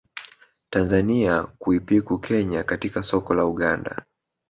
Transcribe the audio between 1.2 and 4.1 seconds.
kuipiku Kenya katika soko la Uganda